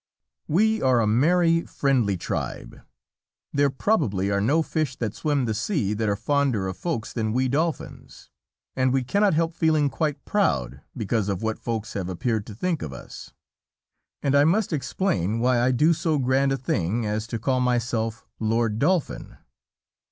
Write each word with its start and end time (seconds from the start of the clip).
We 0.47 0.81
are 0.81 0.99
a 0.99 1.05
merry, 1.05 1.61
friendly 1.61 2.17
tribe. 2.17 2.81
There 3.53 3.69
probably 3.69 4.31
are 4.31 4.41
no 4.41 4.63
fish 4.63 4.95
that 4.95 5.13
swim 5.13 5.45
the 5.45 5.53
sea 5.53 5.93
that 5.93 6.09
are 6.09 6.15
fonder 6.15 6.67
of 6.67 6.75
Folks 6.77 7.13
than 7.13 7.33
we 7.33 7.47
Dolphins. 7.47 8.31
And 8.75 8.91
we 8.91 9.03
cannot 9.03 9.35
help 9.35 9.53
feeling 9.53 9.91
quite 9.91 10.25
proud 10.25 10.81
because 10.97 11.29
of 11.29 11.43
what 11.43 11.59
Folks 11.59 11.93
have 11.93 12.09
appeared 12.09 12.47
to 12.47 12.55
think 12.55 12.81
of 12.81 12.91
us. 12.91 13.33
And 14.23 14.33
I 14.33 14.43
must 14.43 14.73
explain 14.73 15.37
why 15.39 15.61
I 15.61 15.69
do 15.69 15.93
so 15.93 16.17
grand 16.17 16.51
a 16.51 16.57
thing 16.57 17.05
as 17.05 17.27
to 17.27 17.37
call 17.37 17.59
myself 17.61 18.25
"Lord 18.39 18.79
Dolphin." 18.79 19.37